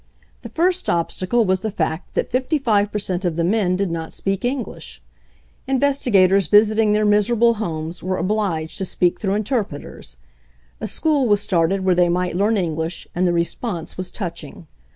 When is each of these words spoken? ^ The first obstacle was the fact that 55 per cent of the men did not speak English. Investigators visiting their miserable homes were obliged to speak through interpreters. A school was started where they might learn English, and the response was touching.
^ 0.39 0.41
The 0.41 0.49
first 0.49 0.89
obstacle 0.89 1.45
was 1.45 1.61
the 1.61 1.69
fact 1.69 2.15
that 2.15 2.27
55 2.27 2.91
per 2.91 2.97
cent 2.97 3.23
of 3.23 3.35
the 3.35 3.43
men 3.43 3.75
did 3.75 3.91
not 3.91 4.13
speak 4.13 4.43
English. 4.43 4.99
Investigators 5.67 6.47
visiting 6.47 6.93
their 6.93 7.05
miserable 7.05 7.53
homes 7.61 8.01
were 8.01 8.17
obliged 8.17 8.79
to 8.79 8.85
speak 8.85 9.19
through 9.21 9.35
interpreters. 9.35 10.17
A 10.79 10.87
school 10.87 11.27
was 11.27 11.39
started 11.41 11.85
where 11.85 11.93
they 11.93 12.09
might 12.09 12.35
learn 12.35 12.57
English, 12.57 13.07
and 13.13 13.27
the 13.27 13.33
response 13.33 13.95
was 13.95 14.09
touching. 14.09 14.65